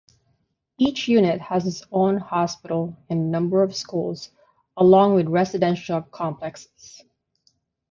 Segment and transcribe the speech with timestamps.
[0.79, 4.31] Each unit has its own hospital and number of schools
[4.75, 7.03] along with residential complexes.